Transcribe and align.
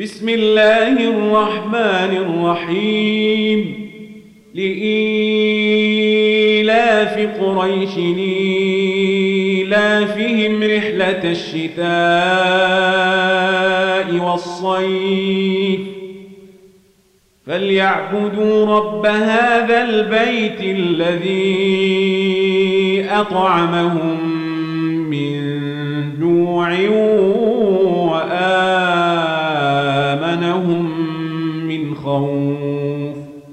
بسم 0.00 0.28
الله 0.28 0.92
الرحمن 1.08 2.16
الرحيم. 2.16 3.90
لإيلاف 4.54 5.18
قريش 7.40 7.96
إيلافهم 9.58 10.62
رحلة 10.62 11.30
الشتاء 11.30 11.84
والصيف. 14.30 15.80
فليعبدوا 17.46 18.66
رب 18.66 19.06
هذا 19.06 19.82
البيت 19.82 20.60
الذي 20.60 21.84
أطعمهم 23.10 24.18
من 25.10 25.40
جوع 26.20 26.72
أيمانهم 30.34 31.66
من 31.68 31.94
خوف 31.94 33.43